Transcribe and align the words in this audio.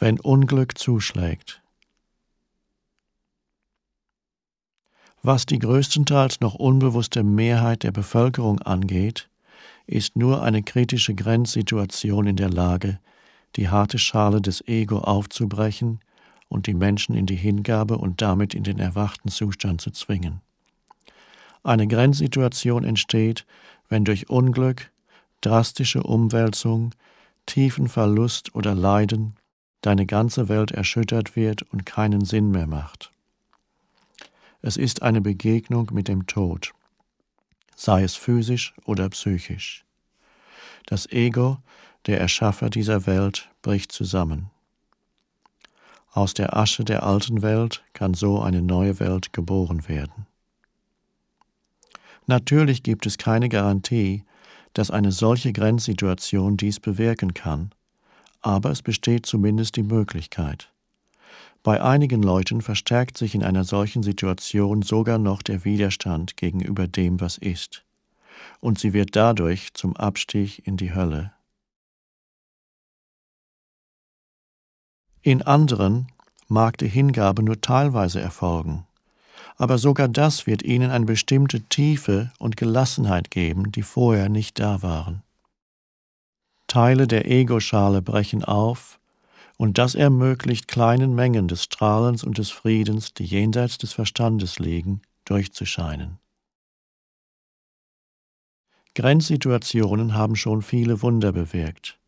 wenn 0.00 0.18
Unglück 0.18 0.78
zuschlägt. 0.78 1.62
Was 5.22 5.44
die 5.44 5.58
größtenteils 5.58 6.40
noch 6.40 6.54
unbewusste 6.54 7.22
Mehrheit 7.22 7.82
der 7.82 7.92
Bevölkerung 7.92 8.60
angeht, 8.60 9.28
ist 9.86 10.16
nur 10.16 10.42
eine 10.42 10.62
kritische 10.62 11.14
Grenzsituation 11.14 12.26
in 12.26 12.36
der 12.36 12.48
Lage, 12.48 12.98
die 13.56 13.68
harte 13.68 13.98
Schale 13.98 14.40
des 14.40 14.66
Ego 14.66 15.00
aufzubrechen 15.00 16.00
und 16.48 16.66
die 16.66 16.74
Menschen 16.74 17.14
in 17.14 17.26
die 17.26 17.36
Hingabe 17.36 17.98
und 17.98 18.22
damit 18.22 18.54
in 18.54 18.64
den 18.64 18.78
erwachten 18.78 19.28
Zustand 19.28 19.82
zu 19.82 19.90
zwingen. 19.90 20.40
Eine 21.62 21.86
Grenzsituation 21.86 22.84
entsteht, 22.84 23.44
wenn 23.90 24.06
durch 24.06 24.30
Unglück, 24.30 24.90
drastische 25.42 26.02
Umwälzung, 26.02 26.94
tiefen 27.44 27.88
Verlust 27.88 28.54
oder 28.54 28.74
Leiden 28.74 29.34
deine 29.80 30.06
ganze 30.06 30.48
Welt 30.48 30.70
erschüttert 30.72 31.36
wird 31.36 31.62
und 31.62 31.86
keinen 31.86 32.24
Sinn 32.24 32.50
mehr 32.50 32.66
macht. 32.66 33.12
Es 34.62 34.76
ist 34.76 35.02
eine 35.02 35.20
Begegnung 35.20 35.90
mit 35.92 36.08
dem 36.08 36.26
Tod, 36.26 36.72
sei 37.74 38.02
es 38.02 38.14
physisch 38.14 38.74
oder 38.84 39.08
psychisch. 39.08 39.84
Das 40.86 41.06
Ego, 41.10 41.58
der 42.06 42.20
Erschaffer 42.20 42.68
dieser 42.68 43.06
Welt, 43.06 43.48
bricht 43.62 43.92
zusammen. 43.92 44.50
Aus 46.12 46.34
der 46.34 46.56
Asche 46.56 46.84
der 46.84 47.04
alten 47.04 47.40
Welt 47.40 47.84
kann 47.92 48.14
so 48.14 48.40
eine 48.40 48.62
neue 48.62 48.98
Welt 49.00 49.32
geboren 49.32 49.88
werden. 49.88 50.26
Natürlich 52.26 52.82
gibt 52.82 53.06
es 53.06 53.16
keine 53.16 53.48
Garantie, 53.48 54.24
dass 54.74 54.90
eine 54.90 55.12
solche 55.12 55.52
Grenzsituation 55.52 56.56
dies 56.56 56.80
bewirken 56.80 57.34
kann, 57.34 57.70
aber 58.40 58.70
es 58.70 58.82
besteht 58.82 59.26
zumindest 59.26 59.76
die 59.76 59.82
Möglichkeit. 59.82 60.72
Bei 61.62 61.82
einigen 61.82 62.22
Leuten 62.22 62.62
verstärkt 62.62 63.18
sich 63.18 63.34
in 63.34 63.44
einer 63.44 63.64
solchen 63.64 64.02
Situation 64.02 64.80
sogar 64.82 65.18
noch 65.18 65.42
der 65.42 65.64
Widerstand 65.64 66.36
gegenüber 66.36 66.88
dem, 66.88 67.20
was 67.20 67.36
ist, 67.36 67.84
und 68.60 68.78
sie 68.78 68.94
wird 68.94 69.14
dadurch 69.14 69.74
zum 69.74 69.94
Abstieg 69.96 70.66
in 70.66 70.78
die 70.78 70.94
Hölle. 70.94 71.32
In 75.22 75.42
anderen 75.42 76.10
mag 76.48 76.78
die 76.78 76.88
Hingabe 76.88 77.42
nur 77.42 77.60
teilweise 77.60 78.20
erfolgen, 78.20 78.86
aber 79.56 79.76
sogar 79.76 80.08
das 80.08 80.46
wird 80.46 80.62
ihnen 80.62 80.90
eine 80.90 81.04
bestimmte 81.04 81.60
Tiefe 81.60 82.32
und 82.38 82.56
Gelassenheit 82.56 83.30
geben, 83.30 83.70
die 83.70 83.82
vorher 83.82 84.30
nicht 84.30 84.58
da 84.58 84.80
waren. 84.80 85.22
Teile 86.70 87.08
der 87.08 87.28
Ego-Schale 87.28 88.00
brechen 88.00 88.44
auf, 88.44 89.00
und 89.56 89.76
das 89.76 89.96
ermöglicht 89.96 90.68
kleinen 90.68 91.16
Mengen 91.16 91.48
des 91.48 91.64
Strahlens 91.64 92.22
und 92.22 92.38
des 92.38 92.50
Friedens, 92.50 93.12
die 93.12 93.24
jenseits 93.24 93.76
des 93.76 93.92
Verstandes 93.92 94.60
liegen, 94.60 95.02
durchzuscheinen. 95.24 96.18
Grenzsituationen 98.94 100.14
haben 100.14 100.36
schon 100.36 100.62
viele 100.62 101.02
Wunder 101.02 101.32
bewirkt. 101.32 101.98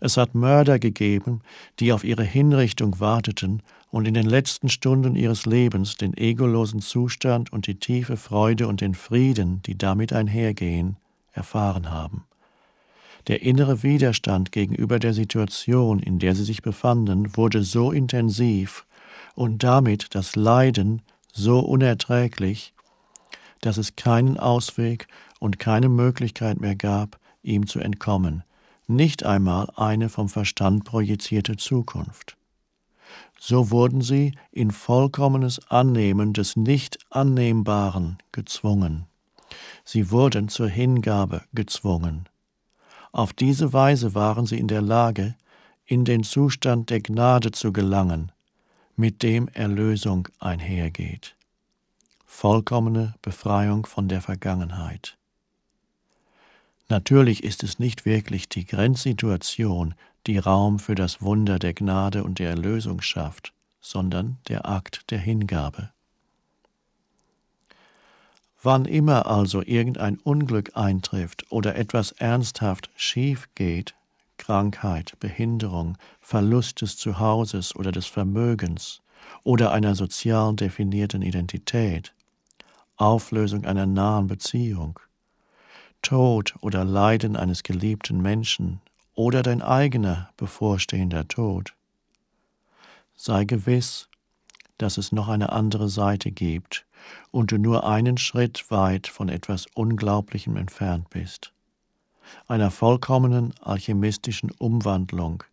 Es 0.00 0.16
hat 0.16 0.34
Mörder 0.34 0.80
gegeben, 0.80 1.42
die 1.78 1.92
auf 1.92 2.02
ihre 2.02 2.24
Hinrichtung 2.24 2.98
warteten 2.98 3.62
und 3.92 4.08
in 4.08 4.14
den 4.14 4.26
letzten 4.26 4.68
Stunden 4.68 5.14
ihres 5.14 5.46
Lebens 5.46 5.94
den 5.94 6.16
egolosen 6.16 6.80
Zustand 6.80 7.52
und 7.52 7.68
die 7.68 7.78
tiefe 7.78 8.16
Freude 8.16 8.66
und 8.66 8.80
den 8.80 8.94
Frieden, 8.94 9.62
die 9.62 9.78
damit 9.78 10.12
einhergehen, 10.12 10.96
erfahren 11.30 11.90
haben. 11.90 12.24
Der 13.26 13.42
innere 13.42 13.82
Widerstand 13.82 14.52
gegenüber 14.52 14.98
der 14.98 15.12
Situation, 15.12 16.00
in 16.00 16.18
der 16.18 16.34
sie 16.34 16.44
sich 16.44 16.62
befanden, 16.62 17.36
wurde 17.36 17.62
so 17.62 17.92
intensiv 17.92 18.86
und 19.34 19.62
damit 19.62 20.14
das 20.14 20.36
Leiden 20.36 21.02
so 21.32 21.60
unerträglich, 21.60 22.72
dass 23.60 23.76
es 23.76 23.96
keinen 23.96 24.38
Ausweg 24.38 25.06
und 25.38 25.58
keine 25.58 25.88
Möglichkeit 25.88 26.60
mehr 26.60 26.76
gab, 26.76 27.18
ihm 27.42 27.66
zu 27.66 27.80
entkommen, 27.80 28.42
nicht 28.86 29.24
einmal 29.24 29.70
eine 29.76 30.08
vom 30.08 30.28
Verstand 30.28 30.84
projizierte 30.84 31.56
Zukunft. 31.56 32.36
So 33.38 33.70
wurden 33.70 34.02
sie 34.02 34.34
in 34.52 34.70
vollkommenes 34.70 35.70
Annehmen 35.70 36.32
des 36.32 36.56
Nicht-Annehmbaren 36.56 38.18
gezwungen. 38.32 39.06
Sie 39.84 40.10
wurden 40.10 40.48
zur 40.48 40.68
Hingabe 40.68 41.42
gezwungen. 41.54 42.28
Auf 43.12 43.32
diese 43.32 43.72
Weise 43.72 44.14
waren 44.14 44.46
sie 44.46 44.58
in 44.58 44.68
der 44.68 44.82
Lage, 44.82 45.34
in 45.84 46.04
den 46.04 46.22
Zustand 46.22 46.90
der 46.90 47.00
Gnade 47.00 47.50
zu 47.50 47.72
gelangen, 47.72 48.30
mit 48.96 49.22
dem 49.22 49.48
Erlösung 49.48 50.28
einhergeht. 50.38 51.34
Vollkommene 52.24 53.14
Befreiung 53.22 53.86
von 53.86 54.08
der 54.08 54.20
Vergangenheit. 54.20 55.16
Natürlich 56.88 57.42
ist 57.42 57.62
es 57.62 57.78
nicht 57.78 58.04
wirklich 58.04 58.48
die 58.48 58.64
Grenzsituation, 58.64 59.94
die 60.26 60.38
Raum 60.38 60.78
für 60.78 60.94
das 60.94 61.22
Wunder 61.22 61.58
der 61.58 61.74
Gnade 61.74 62.24
und 62.24 62.38
der 62.38 62.50
Erlösung 62.50 63.00
schafft, 63.00 63.52
sondern 63.80 64.38
der 64.48 64.68
Akt 64.68 65.10
der 65.10 65.18
Hingabe. 65.18 65.90
Wann 68.62 68.84
immer 68.84 69.26
also 69.26 69.62
irgendein 69.62 70.18
Unglück 70.18 70.76
eintrifft 70.76 71.50
oder 71.50 71.76
etwas 71.76 72.12
ernsthaft 72.12 72.90
schief 72.94 73.48
geht, 73.54 73.94
Krankheit, 74.36 75.14
Behinderung, 75.18 75.96
Verlust 76.20 76.82
des 76.82 76.98
Zuhauses 76.98 77.74
oder 77.74 77.90
des 77.90 78.06
Vermögens 78.06 79.00
oder 79.44 79.72
einer 79.72 79.94
sozial 79.94 80.54
definierten 80.54 81.22
Identität, 81.22 82.12
Auflösung 82.96 83.64
einer 83.64 83.86
nahen 83.86 84.26
Beziehung, 84.26 85.00
Tod 86.02 86.54
oder 86.60 86.84
Leiden 86.84 87.36
eines 87.36 87.62
geliebten 87.62 88.20
Menschen 88.20 88.82
oder 89.14 89.42
dein 89.42 89.62
eigener 89.62 90.30
bevorstehender 90.36 91.28
Tod. 91.28 91.74
Sei 93.14 93.44
gewiss, 93.44 94.09
dass 94.82 94.98
es 94.98 95.12
noch 95.12 95.28
eine 95.28 95.52
andere 95.52 95.88
Seite 95.88 96.30
gibt 96.30 96.86
und 97.30 97.52
du 97.52 97.58
nur 97.58 97.86
einen 97.86 98.16
Schritt 98.16 98.70
weit 98.70 99.06
von 99.08 99.28
etwas 99.28 99.66
Unglaublichem 99.74 100.56
entfernt 100.56 101.10
bist, 101.10 101.52
einer 102.48 102.70
vollkommenen 102.70 103.52
alchemistischen 103.60 104.50
Umwandlung 104.52 105.44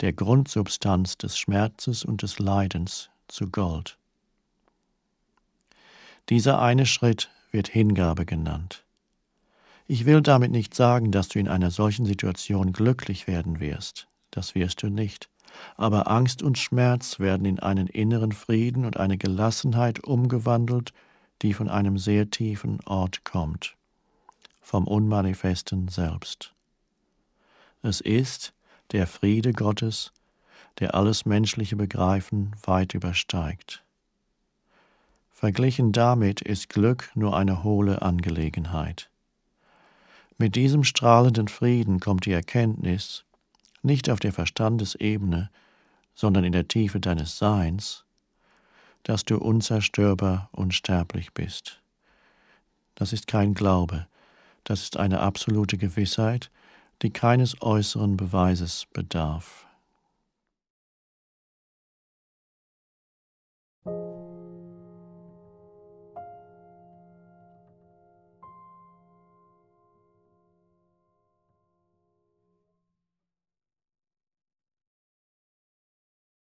der 0.00 0.12
Grundsubstanz 0.12 1.16
des 1.16 1.38
Schmerzes 1.38 2.04
und 2.04 2.22
des 2.22 2.38
Leidens 2.38 3.10
zu 3.28 3.48
Gold. 3.48 3.98
Dieser 6.28 6.60
eine 6.60 6.86
Schritt 6.86 7.30
wird 7.52 7.68
Hingabe 7.68 8.26
genannt. 8.26 8.84
Ich 9.86 10.04
will 10.04 10.20
damit 10.20 10.50
nicht 10.50 10.74
sagen, 10.74 11.10
dass 11.10 11.28
du 11.28 11.38
in 11.38 11.48
einer 11.48 11.70
solchen 11.70 12.06
Situation 12.06 12.72
glücklich 12.72 13.26
werden 13.26 13.60
wirst, 13.60 14.08
das 14.30 14.54
wirst 14.54 14.82
du 14.82 14.88
nicht 14.88 15.28
aber 15.76 16.10
Angst 16.10 16.42
und 16.42 16.58
Schmerz 16.58 17.18
werden 17.18 17.46
in 17.46 17.58
einen 17.60 17.86
inneren 17.86 18.32
Frieden 18.32 18.84
und 18.84 18.96
eine 18.96 19.18
Gelassenheit 19.18 20.04
umgewandelt, 20.04 20.92
die 21.42 21.54
von 21.54 21.68
einem 21.68 21.98
sehr 21.98 22.30
tiefen 22.30 22.80
Ort 22.84 23.24
kommt, 23.24 23.76
vom 24.60 24.86
Unmanifesten 24.86 25.88
selbst. 25.88 26.54
Es 27.82 28.00
ist 28.00 28.54
der 28.92 29.06
Friede 29.06 29.52
Gottes, 29.52 30.12
der 30.78 30.94
alles 30.94 31.26
menschliche 31.26 31.76
Begreifen 31.76 32.54
weit 32.62 32.94
übersteigt. 32.94 33.82
Verglichen 35.30 35.90
damit 35.90 36.40
ist 36.40 36.68
Glück 36.68 37.10
nur 37.14 37.36
eine 37.36 37.64
hohle 37.64 38.02
Angelegenheit. 38.02 39.10
Mit 40.38 40.54
diesem 40.54 40.84
strahlenden 40.84 41.48
Frieden 41.48 41.98
kommt 41.98 42.26
die 42.26 42.32
Erkenntnis, 42.32 43.24
nicht 43.82 44.08
auf 44.10 44.20
der 44.20 44.32
Verstandesebene, 44.32 45.50
sondern 46.14 46.44
in 46.44 46.52
der 46.52 46.68
Tiefe 46.68 47.00
deines 47.00 47.38
Seins, 47.38 48.04
dass 49.02 49.24
du 49.24 49.38
unzerstörbar, 49.38 50.48
unsterblich 50.52 51.32
bist. 51.32 51.82
Das 52.94 53.12
ist 53.12 53.26
kein 53.26 53.54
Glaube, 53.54 54.06
das 54.64 54.82
ist 54.82 54.96
eine 54.96 55.20
absolute 55.20 55.76
Gewissheit, 55.76 56.50
die 57.02 57.10
keines 57.10 57.60
äußeren 57.60 58.16
Beweises 58.16 58.86
bedarf. 58.92 59.66